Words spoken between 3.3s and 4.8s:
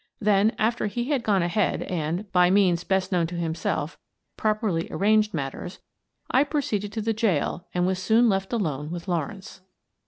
himself, prop